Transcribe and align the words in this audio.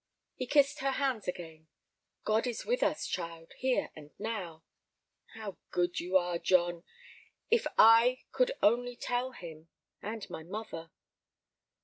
He 0.33 0.47
kissed 0.47 0.79
her 0.79 0.93
hands 0.93 1.27
again. 1.27 1.67
"God 2.23 2.47
is 2.47 2.65
with 2.65 2.81
us, 2.81 3.05
child, 3.05 3.53
here 3.59 3.91
and 3.95 4.09
now." 4.17 4.63
"How 5.35 5.57
good 5.69 5.99
you 5.99 6.17
are, 6.17 6.39
John! 6.39 6.83
If 7.51 7.67
I 7.77 8.21
could 8.31 8.51
only 8.63 8.95
tell 8.95 9.33
him—and 9.33 10.27
my 10.27 10.41
mother." 10.41 10.89